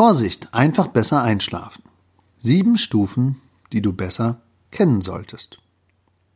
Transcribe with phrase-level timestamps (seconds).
[0.00, 1.82] Vorsicht, einfach besser einschlafen.
[2.38, 3.36] Sieben Stufen,
[3.70, 5.58] die du besser kennen solltest.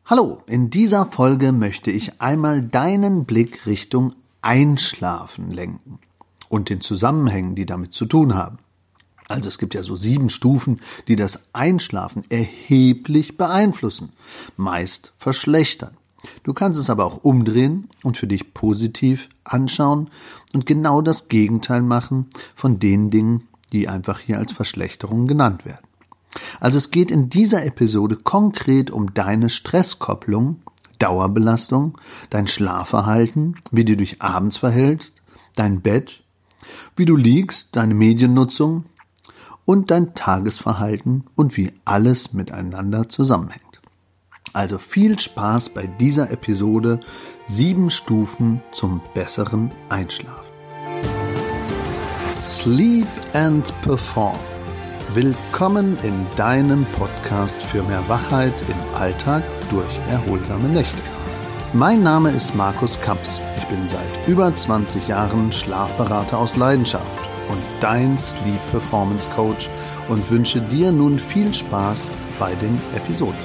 [0.05, 5.99] Hallo, in dieser Folge möchte ich einmal deinen Blick Richtung Einschlafen lenken
[6.51, 8.59] und den Zusammenhängen, die damit zu tun haben.
[9.29, 14.13] Also es gibt ja so sieben Stufen, die das Einschlafen erheblich beeinflussen,
[14.59, 15.97] meist verschlechtern.
[16.43, 20.11] Du kannst es aber auch umdrehen und für dich positiv anschauen
[20.53, 25.87] und genau das Gegenteil machen von den Dingen, die einfach hier als Verschlechterung genannt werden.
[26.61, 30.63] Also es geht in dieser Episode konkret um deine Stresskopplung,
[30.99, 31.99] Dauerbelastung,
[32.31, 35.23] dein Schlafverhalten, wie du dich abends verhältst,
[35.57, 36.23] dein Bett,
[36.97, 38.85] wie du liegst, deine Mediennutzung
[39.65, 43.65] und dein Tagesverhalten und wie alles miteinander zusammenhängt.
[44.53, 47.01] Also viel Spaß bei dieser Episode
[47.45, 50.44] Sieben Stufen zum besseren Einschlafen.
[52.45, 54.39] Sleep and Perform.
[55.15, 61.01] Willkommen in deinem Podcast für mehr Wachheit im Alltag durch erholsame Nächte.
[61.73, 63.41] Mein Name ist Markus Kamps.
[63.57, 67.07] Ich bin seit über 20 Jahren Schlafberater aus Leidenschaft
[67.49, 69.71] und dein Sleep Performance Coach
[70.11, 73.41] und wünsche dir nun viel Spaß bei den Episoden.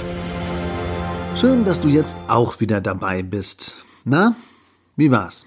[1.36, 3.76] Schön, dass du jetzt auch wieder dabei bist.
[4.04, 4.36] Na,
[4.98, 5.45] wie war's?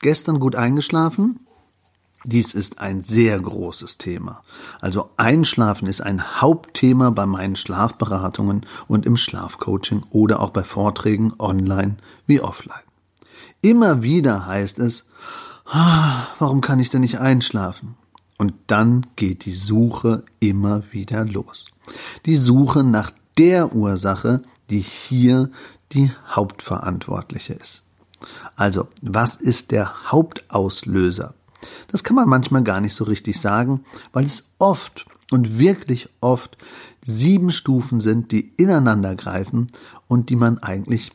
[0.00, 1.40] Gestern gut eingeschlafen?
[2.24, 4.42] Dies ist ein sehr großes Thema.
[4.80, 11.34] Also Einschlafen ist ein Hauptthema bei meinen Schlafberatungen und im Schlafcoaching oder auch bei Vorträgen
[11.38, 12.80] online wie offline.
[13.60, 15.04] Immer wieder heißt es,
[15.66, 17.96] ah, warum kann ich denn nicht einschlafen?
[18.38, 21.66] Und dann geht die Suche immer wieder los.
[22.24, 25.50] Die Suche nach der Ursache, die hier
[25.92, 27.84] die Hauptverantwortliche ist.
[28.56, 31.34] Also, was ist der Hauptauslöser?
[31.88, 36.56] Das kann man manchmal gar nicht so richtig sagen, weil es oft und wirklich oft
[37.04, 39.66] sieben Stufen sind, die ineinander greifen
[40.08, 41.12] und die man eigentlich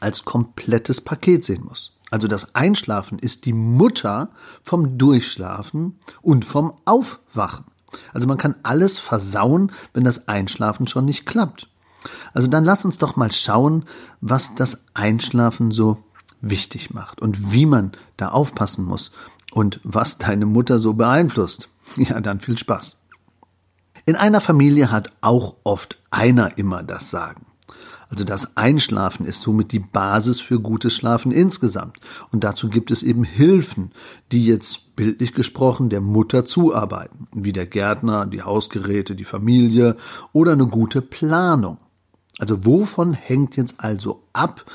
[0.00, 1.92] als komplettes Paket sehen muss.
[2.10, 4.30] Also das Einschlafen ist die Mutter
[4.62, 7.64] vom Durchschlafen und vom Aufwachen.
[8.12, 11.68] Also man kann alles versauen, wenn das Einschlafen schon nicht klappt.
[12.32, 13.84] Also dann lass uns doch mal schauen,
[14.20, 15.98] was das Einschlafen so
[16.40, 19.10] wichtig macht und wie man da aufpassen muss
[19.56, 21.70] und was deine Mutter so beeinflusst.
[21.96, 22.98] Ja, dann viel Spaß.
[24.04, 27.46] In einer Familie hat auch oft einer immer das Sagen.
[28.10, 31.98] Also das Einschlafen ist somit die Basis für gutes Schlafen insgesamt.
[32.32, 33.92] Und dazu gibt es eben Hilfen,
[34.30, 39.96] die jetzt bildlich gesprochen der Mutter zuarbeiten, wie der Gärtner, die Hausgeräte, die Familie
[40.32, 41.78] oder eine gute Planung.
[42.38, 44.66] Also wovon hängt jetzt also ab,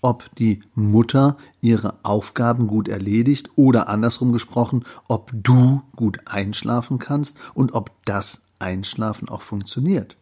[0.00, 7.36] ob die Mutter ihre Aufgaben gut erledigt oder andersrum gesprochen, ob du gut einschlafen kannst
[7.54, 10.16] und ob das Einschlafen auch funktioniert.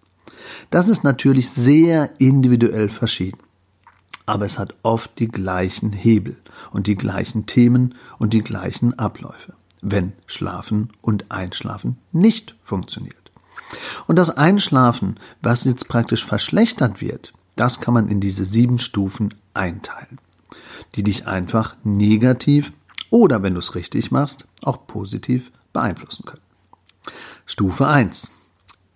[0.71, 3.39] Das ist natürlich sehr individuell verschieden.
[4.27, 6.37] Aber es hat oft die gleichen Hebel
[6.73, 13.31] und die gleichen Themen und die gleichen Abläufe, wenn Schlafen und Einschlafen nicht funktioniert.
[14.07, 19.35] Und das Einschlafen, was jetzt praktisch verschlechtert wird, das kann man in diese sieben Stufen
[19.57, 20.21] einteilen,
[20.95, 22.73] die dich einfach negativ
[23.11, 26.43] oder, wenn du es richtig machst, auch positiv beeinflussen können.
[27.45, 28.31] Stufe 1.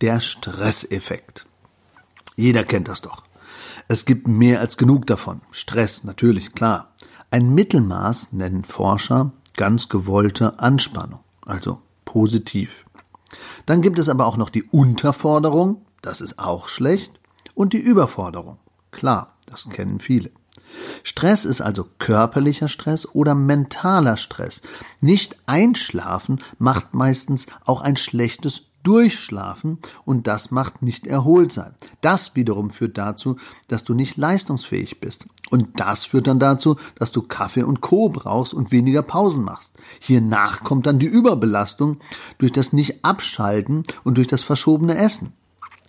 [0.01, 1.47] Der Stresseffekt.
[2.37, 3.25] Jeder kennt das doch.
[3.89, 5.41] Es gibt mehr als genug davon.
[5.51, 6.93] Stress, natürlich, klar.
[7.31, 12.87] Ein Mittelmaß nennen Forscher ganz gewollte Anspannung, also positiv.
[13.67, 17.21] Dann gibt es aber auch noch die Unterforderung, das ist auch schlecht,
[17.55, 18.59] und die Überforderung.
[18.91, 20.31] Klar, das kennen viele.
[21.03, 24.63] Stress ist also körperlicher Stress oder mentaler Stress.
[25.01, 31.75] Nicht einschlafen macht meistens auch ein schlechtes Durchschlafen und das macht nicht erholsam.
[32.01, 33.37] Das wiederum führt dazu,
[33.69, 35.27] dass du nicht leistungsfähig bist.
[35.51, 38.09] Und das führt dann dazu, dass du Kaffee und Co.
[38.09, 39.75] brauchst und weniger Pausen machst.
[39.99, 41.99] Hiernach kommt dann die Überbelastung
[42.39, 45.35] durch das Nicht-Abschalten und durch das verschobene Essen.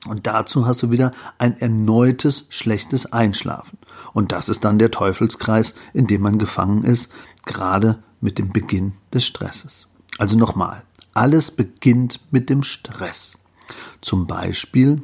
[0.07, 3.77] Und dazu hast du wieder ein erneutes schlechtes Einschlafen.
[4.13, 7.12] Und das ist dann der Teufelskreis, in dem man gefangen ist,
[7.45, 9.88] gerade mit dem Beginn des Stresses.
[10.18, 10.83] Also nochmal,
[11.13, 13.38] alles beginnt mit dem Stress.
[14.01, 15.01] Zum Beispiel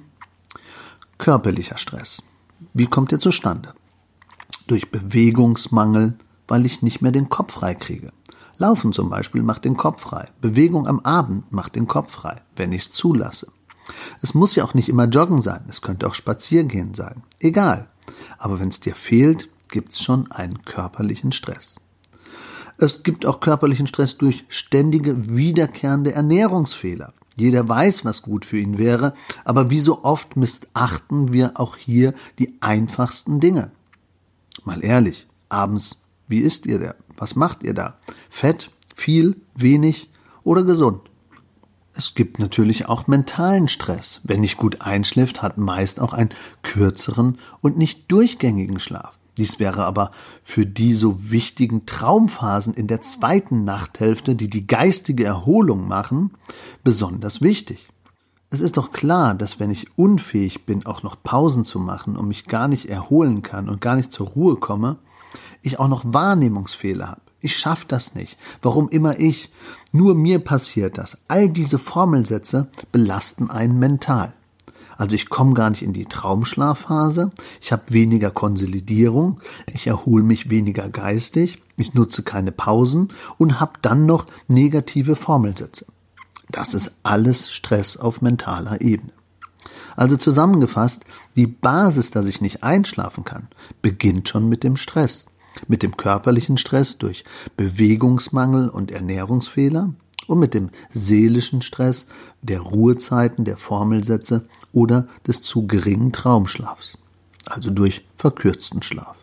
[1.17, 2.21] körperlicher Stress.
[2.73, 3.73] Wie kommt er zustande?
[4.67, 6.17] Durch Bewegungsmangel,
[6.47, 8.11] weil ich nicht mehr den Kopf frei kriege.
[8.57, 10.29] Laufen zum Beispiel macht den Kopf frei.
[10.41, 13.47] Bewegung am Abend macht den Kopf frei, wenn ich es zulasse.
[14.21, 17.23] Es muss ja auch nicht immer Joggen sein, es könnte auch Spaziergehen sein.
[17.39, 17.87] Egal.
[18.37, 21.75] Aber wenn es dir fehlt, gibt es schon einen körperlichen Stress.
[22.77, 27.13] Es gibt auch körperlichen Stress durch ständige wiederkehrende Ernährungsfehler.
[27.35, 29.13] Jeder weiß, was gut für ihn wäre,
[29.45, 33.71] aber wie so oft missachten wir auch hier die einfachsten Dinge.
[34.63, 36.95] Mal ehrlich, abends, wie isst ihr da?
[37.15, 37.97] Was macht ihr da?
[38.29, 40.09] Fett, viel, wenig
[40.43, 41.01] oder gesund?
[41.97, 44.21] Es gibt natürlich auch mentalen Stress.
[44.23, 46.29] Wer nicht gut einschläft, hat meist auch einen
[46.61, 49.17] kürzeren und nicht durchgängigen Schlaf.
[49.37, 50.11] Dies wäre aber
[50.43, 56.35] für die so wichtigen Traumphasen in der zweiten Nachthälfte, die die geistige Erholung machen,
[56.83, 57.87] besonders wichtig.
[58.51, 62.27] Es ist doch klar, dass wenn ich unfähig bin, auch noch Pausen zu machen und
[62.27, 64.97] mich gar nicht erholen kann und gar nicht zur Ruhe komme,
[65.63, 67.21] ich auch noch Wahrnehmungsfehler habe.
[67.39, 68.37] Ich schaff das nicht.
[68.61, 69.51] Warum immer ich?
[69.91, 71.17] Nur mir passiert das.
[71.27, 74.33] All diese Formelsätze belasten einen mental.
[74.97, 77.31] Also ich komme gar nicht in die Traumschlafphase,
[77.61, 79.39] ich habe weniger Konsolidierung,
[79.71, 85.85] ich erhole mich weniger geistig, ich nutze keine Pausen und habe dann noch negative Formelsätze.
[86.49, 89.11] Das ist alles Stress auf mentaler Ebene.
[89.95, 91.05] Also zusammengefasst,
[91.35, 93.47] die Basis, dass ich nicht einschlafen kann,
[93.81, 95.27] beginnt schon mit dem Stress.
[95.67, 97.23] Mit dem körperlichen Stress durch
[97.55, 99.93] Bewegungsmangel und Ernährungsfehler,
[100.27, 102.05] und mit dem seelischen Stress
[102.41, 106.97] der Ruhezeiten, der Formelsätze oder des zu geringen Traumschlafs,
[107.45, 109.15] also durch verkürzten Schlaf.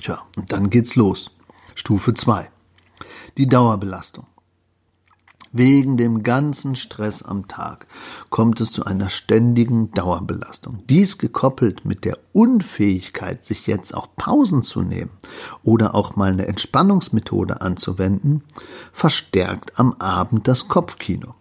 [0.00, 1.30] Tja, und dann geht's los.
[1.74, 2.50] Stufe 2.
[3.38, 4.26] Die Dauerbelastung.
[5.58, 7.86] Wegen dem ganzen Stress am Tag
[8.28, 10.82] kommt es zu einer ständigen Dauerbelastung.
[10.90, 15.08] Dies gekoppelt mit der Unfähigkeit, sich jetzt auch Pausen zu nehmen
[15.62, 18.42] oder auch mal eine Entspannungsmethode anzuwenden,
[18.92, 21.34] verstärkt am Abend das Kopfkino.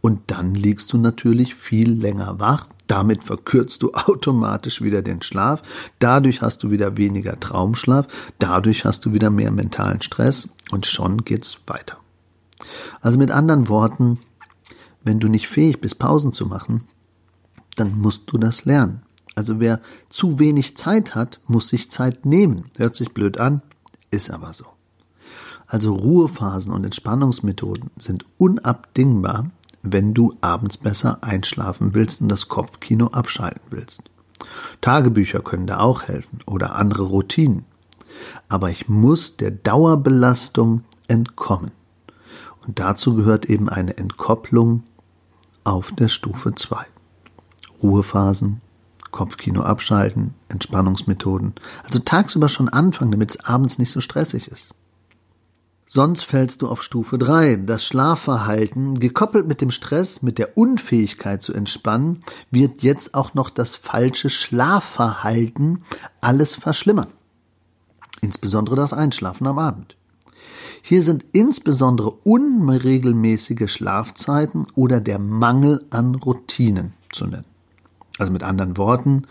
[0.00, 2.66] Und dann liegst du natürlich viel länger wach.
[2.88, 5.62] Damit verkürzt du automatisch wieder den Schlaf.
[6.00, 8.08] Dadurch hast du wieder weniger Traumschlaf.
[8.40, 10.48] Dadurch hast du wieder mehr mentalen Stress.
[10.72, 12.01] Und schon geht's weiter.
[13.00, 14.18] Also mit anderen Worten,
[15.02, 16.84] wenn du nicht fähig bist, Pausen zu machen,
[17.76, 19.02] dann musst du das lernen.
[19.34, 19.80] Also wer
[20.10, 22.70] zu wenig Zeit hat, muss sich Zeit nehmen.
[22.76, 23.62] Hört sich blöd an,
[24.10, 24.66] ist aber so.
[25.66, 29.50] Also Ruhephasen und Entspannungsmethoden sind unabdingbar,
[29.82, 34.02] wenn du abends besser einschlafen willst und das Kopfkino abschalten willst.
[34.80, 37.64] Tagebücher können da auch helfen oder andere Routinen.
[38.48, 41.70] Aber ich muss der Dauerbelastung entkommen.
[42.66, 44.84] Und dazu gehört eben eine Entkopplung
[45.64, 46.86] auf der Stufe 2.
[47.82, 48.60] Ruhephasen,
[49.10, 51.54] Kopfkino abschalten, Entspannungsmethoden.
[51.84, 54.74] Also tagsüber schon anfangen, damit es abends nicht so stressig ist.
[55.84, 57.56] Sonst fällst du auf Stufe 3.
[57.66, 62.20] Das Schlafverhalten, gekoppelt mit dem Stress, mit der Unfähigkeit zu entspannen,
[62.50, 65.82] wird jetzt auch noch das falsche Schlafverhalten
[66.22, 67.08] alles verschlimmern.
[68.22, 69.96] Insbesondere das Einschlafen am Abend.
[70.82, 77.44] Hier sind insbesondere unregelmäßige Schlafzeiten oder der Mangel an Routinen zu nennen.
[78.18, 79.22] Also mit anderen Worten,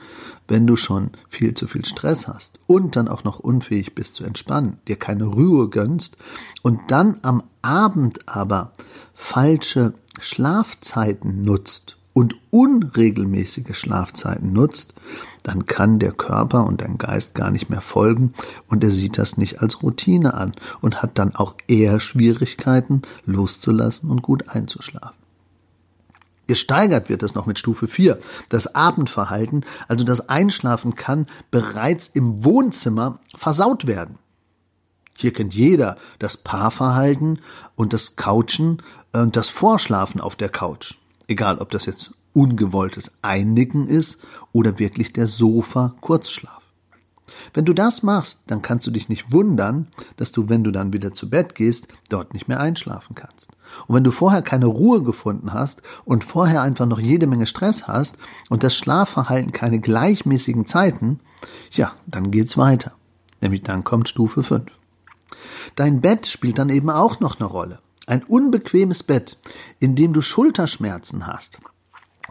[0.47, 4.23] wenn du schon viel zu viel Stress hast und dann auch noch unfähig bist zu
[4.23, 6.17] entspannen, dir keine Ruhe gönnst
[6.61, 8.71] und dann am Abend aber
[9.13, 14.93] falsche Schlafzeiten nutzt und unregelmäßige Schlafzeiten nutzt,
[15.43, 18.33] dann kann der Körper und dein Geist gar nicht mehr folgen
[18.67, 24.09] und er sieht das nicht als Routine an und hat dann auch eher Schwierigkeiten loszulassen
[24.09, 25.17] und gut einzuschlafen.
[26.47, 32.43] Gesteigert wird es noch mit Stufe 4, das Abendverhalten, also das Einschlafen kann bereits im
[32.43, 34.17] Wohnzimmer versaut werden.
[35.15, 37.39] Hier kennt jeder das Paarverhalten
[37.75, 38.81] und das Couchen
[39.13, 40.95] und das Vorschlafen auf der Couch.
[41.27, 44.19] Egal, ob das jetzt ungewolltes Einnicken ist
[44.51, 46.61] oder wirklich der Sofa-Kurzschlaf.
[47.53, 49.87] Wenn du das machst, dann kannst du dich nicht wundern,
[50.17, 53.49] dass du, wenn du dann wieder zu Bett gehst, dort nicht mehr einschlafen kannst.
[53.87, 57.87] Und wenn du vorher keine Ruhe gefunden hast und vorher einfach noch jede Menge Stress
[57.87, 58.17] hast
[58.49, 61.19] und das Schlafverhalten keine gleichmäßigen Zeiten,
[61.71, 62.93] ja, dann geht's weiter.
[63.39, 64.65] Nämlich dann kommt Stufe 5.
[65.75, 67.79] Dein Bett spielt dann eben auch noch eine Rolle.
[68.11, 69.37] Ein unbequemes Bett,
[69.79, 71.59] in dem du Schulterschmerzen hast,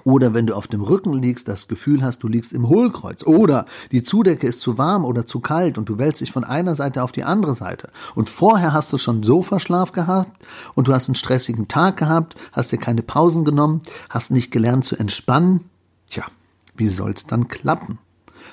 [0.04, 3.22] oder wenn du auf dem Rücken liegst, das Gefühl hast, du liegst im Hohlkreuz.
[3.22, 6.74] Oder die Zudecke ist zu warm oder zu kalt und du wälzt dich von einer
[6.74, 7.90] Seite auf die andere Seite.
[8.14, 10.30] Und vorher hast du schon Sofaschlaf gehabt
[10.74, 14.84] und du hast einen stressigen Tag gehabt, hast dir keine Pausen genommen, hast nicht gelernt
[14.84, 15.70] zu entspannen.
[16.10, 16.24] Tja,
[16.76, 17.98] wie soll's dann klappen?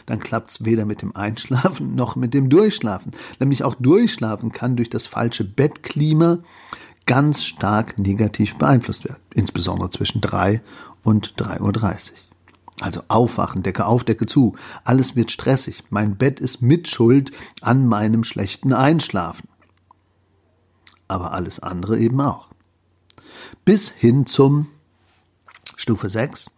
[0.06, 3.12] Dann klappt's weder mit dem Einschlafen noch mit dem Durchschlafen.
[3.40, 6.40] Nämlich auch Durchschlafen kann durch das falsche Bettklima
[7.08, 10.62] ganz stark negativ beeinflusst werden, insbesondere zwischen drei
[11.04, 11.74] und drei Uhr.
[11.74, 12.30] dreißig.
[12.80, 14.56] Also aufwachen, Decke auf, Decke zu.
[14.84, 15.86] Alles wird stressig.
[15.90, 19.50] Mein Bett ist Mitschuld an meinem schlechten Einschlafen.
[21.08, 22.50] aber alles andere eben auch.
[23.66, 24.68] Bis hin zum
[25.76, 26.52] Stufe 6,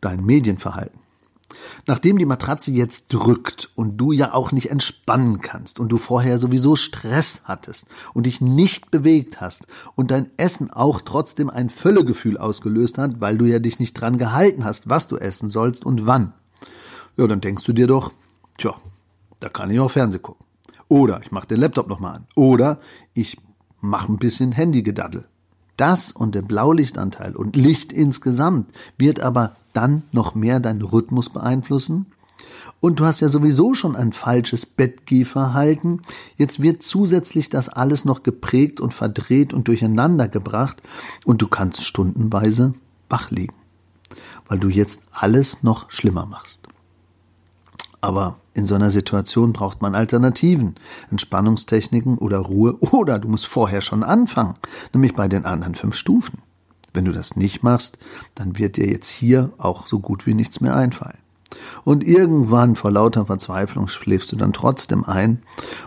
[0.00, 0.98] dein Medienverhalten.
[1.86, 6.38] Nachdem die Matratze jetzt drückt und du ja auch nicht entspannen kannst und du vorher
[6.38, 9.66] sowieso Stress hattest und dich nicht bewegt hast
[9.96, 14.18] und dein Essen auch trotzdem ein Völlegefühl ausgelöst hat, weil du ja dich nicht dran
[14.18, 16.32] gehalten hast, was du essen sollst und wann.
[17.16, 18.12] Ja, dann denkst du dir doch,
[18.58, 18.74] tja,
[19.40, 20.46] da kann ich auch Fernsehen gucken.
[20.88, 22.26] Oder ich mache den Laptop nochmal an.
[22.34, 22.80] Oder
[23.14, 23.38] ich
[23.80, 25.26] mache ein bisschen Handygedaddel.
[25.76, 32.06] Das und der Blaulichtanteil und Licht insgesamt wird aber dann noch mehr deinen Rhythmus beeinflussen.
[32.80, 36.00] Und du hast ja sowieso schon ein falsches Bettgehverhalten.
[36.36, 40.82] Jetzt wird zusätzlich das alles noch geprägt und verdreht und durcheinander gebracht
[41.26, 42.74] und du kannst stundenweise
[43.10, 43.54] wach liegen,
[44.48, 46.62] weil du jetzt alles noch schlimmer machst.
[48.00, 50.76] Aber in so einer Situation braucht man Alternativen,
[51.10, 54.54] Entspannungstechniken oder Ruhe oder du musst vorher schon anfangen,
[54.94, 56.38] nämlich bei den anderen fünf Stufen.
[56.92, 57.98] Wenn du das nicht machst,
[58.34, 61.18] dann wird dir jetzt hier auch so gut wie nichts mehr einfallen.
[61.84, 65.42] Und irgendwann vor lauter Verzweiflung schläfst du dann trotzdem ein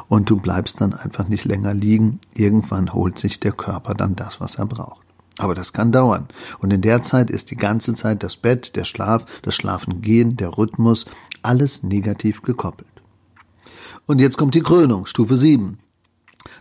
[0.08, 2.20] und du bleibst dann einfach nicht länger liegen.
[2.34, 5.02] Irgendwann holt sich der Körper dann das, was er braucht.
[5.38, 6.28] Aber das kann dauern.
[6.60, 10.58] Und in der Zeit ist die ganze Zeit das Bett, der Schlaf, das Schlafengehen, der
[10.58, 11.06] Rhythmus,
[11.42, 12.90] alles negativ gekoppelt.
[14.06, 15.80] Und jetzt kommt die Krönung, Stufe 7.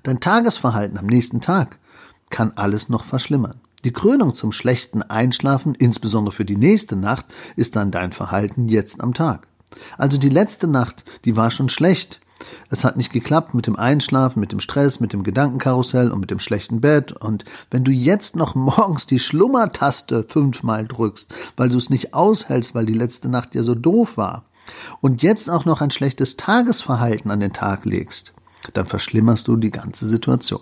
[0.04, 1.78] Dein Tagesverhalten am nächsten Tag
[2.30, 3.61] kann alles noch verschlimmern.
[3.84, 9.00] Die Krönung zum schlechten Einschlafen, insbesondere für die nächste Nacht, ist dann dein Verhalten jetzt
[9.00, 9.48] am Tag.
[9.98, 12.20] Also die letzte Nacht, die war schon schlecht.
[12.70, 16.30] Es hat nicht geklappt mit dem Einschlafen, mit dem Stress, mit dem Gedankenkarussell und mit
[16.30, 17.12] dem schlechten Bett.
[17.12, 22.74] Und wenn du jetzt noch morgens die Schlummertaste fünfmal drückst, weil du es nicht aushältst,
[22.74, 24.44] weil die letzte Nacht ja so doof war,
[25.00, 28.32] und jetzt auch noch ein schlechtes Tagesverhalten an den Tag legst,
[28.74, 30.60] dann verschlimmerst du die ganze Situation.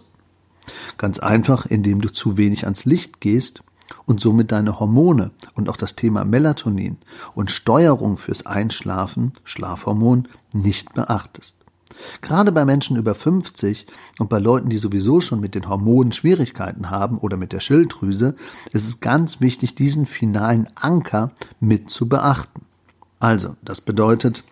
[0.98, 3.62] Ganz einfach, indem du zu wenig ans Licht gehst
[4.06, 6.98] und somit deine Hormone und auch das Thema Melatonin
[7.34, 11.56] und Steuerung fürs Einschlafen, Schlafhormon, nicht beachtest.
[12.20, 13.86] Gerade bei Menschen über 50
[14.18, 18.36] und bei Leuten, die sowieso schon mit den Hormonen Schwierigkeiten haben oder mit der Schilddrüse,
[18.72, 22.62] ist es ganz wichtig, diesen finalen Anker mit zu beachten.
[23.18, 24.44] Also, das bedeutet,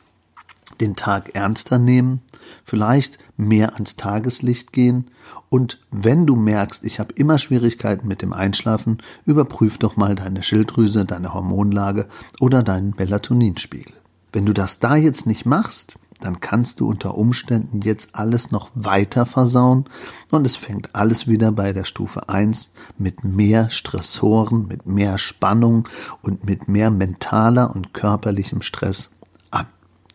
[0.80, 2.23] den Tag ernster nehmen,
[2.64, 5.11] vielleicht mehr ans Tageslicht gehen
[5.50, 10.42] und wenn du merkst, ich habe immer Schwierigkeiten mit dem Einschlafen, überprüf doch mal deine
[10.42, 12.06] Schilddrüse, deine Hormonlage
[12.40, 13.94] oder deinen Melatoninspiegel.
[14.32, 18.70] Wenn du das da jetzt nicht machst, dann kannst du unter Umständen jetzt alles noch
[18.75, 19.85] weiter versauen
[20.30, 25.88] und es fängt alles wieder bei der Stufe 1 mit mehr Stressoren, mit mehr Spannung
[26.20, 29.11] und mit mehr mentaler und körperlichem Stress.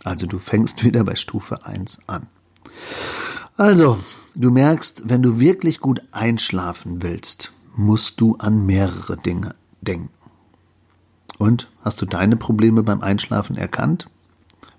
[0.04, 2.28] Also du fängst wieder bei Stufe 1 an.
[3.56, 4.00] Also,
[4.36, 10.10] du merkst, wenn du wirklich gut einschlafen willst, musst du an mehrere Dinge denken.
[11.38, 14.08] Und hast du deine Probleme beim Einschlafen erkannt?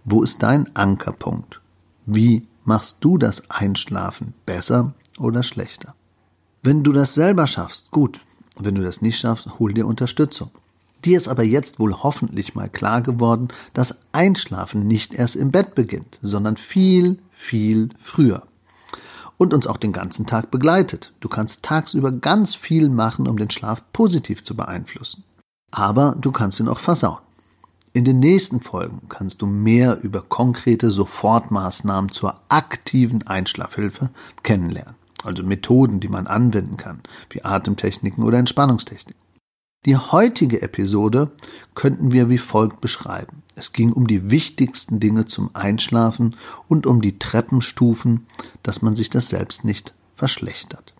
[0.05, 1.61] Wo ist dein Ankerpunkt?
[2.07, 5.95] Wie machst du das Einschlafen besser oder schlechter?
[6.63, 8.23] Wenn du das selber schaffst, gut.
[8.57, 10.51] Wenn du das nicht schaffst, hol dir Unterstützung.
[11.05, 15.75] Dir ist aber jetzt wohl hoffentlich mal klar geworden, dass Einschlafen nicht erst im Bett
[15.75, 18.45] beginnt, sondern viel, viel früher.
[19.37, 21.13] Und uns auch den ganzen Tag begleitet.
[21.21, 25.25] Du kannst tagsüber ganz viel machen, um den Schlaf positiv zu beeinflussen.
[25.71, 27.19] Aber du kannst ihn auch versauen.
[27.93, 34.11] In den nächsten Folgen kannst du mehr über konkrete Sofortmaßnahmen zur aktiven Einschlafhilfe
[34.43, 34.95] kennenlernen.
[35.23, 39.24] Also Methoden, die man anwenden kann, wie Atemtechniken oder Entspannungstechniken.
[39.87, 41.31] Die heutige Episode
[41.75, 43.43] könnten wir wie folgt beschreiben.
[43.55, 46.37] Es ging um die wichtigsten Dinge zum Einschlafen
[46.69, 48.27] und um die Treppenstufen,
[48.63, 50.95] dass man sich das selbst nicht verschlechtert.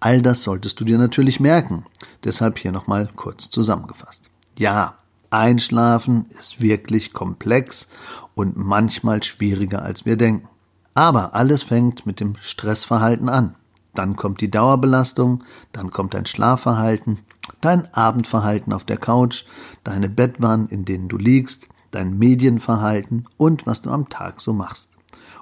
[0.00, 1.84] All das solltest du dir natürlich merken.
[2.24, 4.30] Deshalb hier nochmal kurz zusammengefasst.
[4.58, 4.96] Ja,
[5.28, 7.88] Einschlafen ist wirklich komplex
[8.34, 10.48] und manchmal schwieriger als wir denken.
[10.94, 13.56] Aber alles fängt mit dem Stressverhalten an.
[13.94, 15.42] Dann kommt die Dauerbelastung,
[15.72, 17.18] dann kommt dein Schlafverhalten,
[17.60, 19.44] dein Abendverhalten auf der Couch,
[19.84, 24.90] deine Bettwanne, in denen du liegst, dein Medienverhalten und was du am Tag so machst.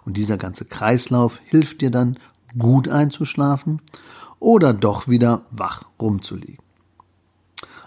[0.04, 2.18] Und dieser ganze Kreislauf hilft dir dann,
[2.58, 3.80] gut einzuschlafen
[4.38, 6.62] oder doch wieder wach rumzuliegen.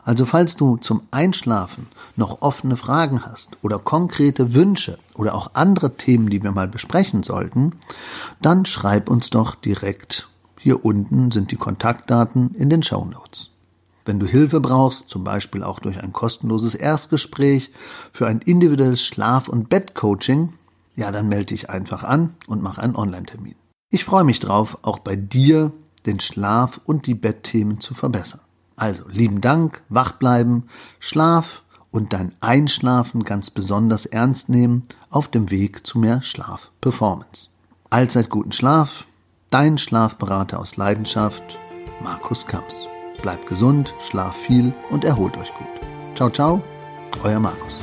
[0.03, 5.97] Also falls du zum Einschlafen noch offene Fragen hast oder konkrete Wünsche oder auch andere
[5.97, 7.73] Themen, die wir mal besprechen sollten,
[8.41, 10.29] dann schreib uns doch direkt.
[10.57, 13.51] Hier unten sind die Kontaktdaten in den Show Notes.
[14.07, 17.71] Wenn du Hilfe brauchst, zum Beispiel auch durch ein kostenloses Erstgespräch
[18.13, 20.53] für ein individuelles Schlaf- und Bettcoaching,
[20.95, 23.55] ja, dann melde dich einfach an und mach einen Online-Termin.
[23.89, 25.73] Ich freue mich drauf, auch bei dir
[26.05, 28.39] den Schlaf und die Bettthemen zu verbessern.
[28.77, 30.67] Also lieben Dank, wach bleiben,
[31.01, 37.49] Schlaf und dein Einschlafen ganz besonders ernst nehmen auf dem Weg zu mehr Schlafperformance.
[37.89, 39.05] Allzeit guten Schlaf,
[39.49, 41.57] dein Schlafberater aus Leidenschaft,
[42.01, 42.87] Markus Kamps.
[43.21, 45.67] Bleibt gesund, schlaf viel und erholt euch gut.
[46.15, 46.61] Ciao, ciao,
[47.23, 47.79] euer Markus.